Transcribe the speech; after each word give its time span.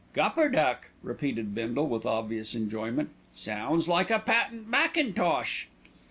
"Gupperduck!" 0.15 0.89
repeated 1.03 1.53
Bindle 1.53 1.85
with 1.87 2.07
obvious 2.07 2.55
enjoyment. 2.55 3.09
"Sounds 3.35 3.87
like 3.87 4.09
a 4.09 4.17
patent 4.17 4.67
mackintosh." 4.67 5.67